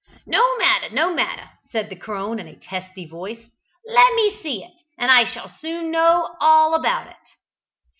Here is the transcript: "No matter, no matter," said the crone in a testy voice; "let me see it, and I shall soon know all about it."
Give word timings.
"No 0.25 0.57
matter, 0.57 0.89
no 0.91 1.13
matter," 1.13 1.47
said 1.71 1.91
the 1.91 1.95
crone 1.95 2.39
in 2.39 2.47
a 2.47 2.55
testy 2.55 3.05
voice; 3.05 3.45
"let 3.85 4.11
me 4.15 4.41
see 4.41 4.63
it, 4.63 4.73
and 4.97 5.11
I 5.11 5.25
shall 5.25 5.47
soon 5.47 5.91
know 5.91 6.35
all 6.41 6.73
about 6.73 7.05
it." 7.05 7.17